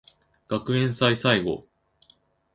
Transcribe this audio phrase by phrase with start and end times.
[0.47, 1.67] 学園祭最後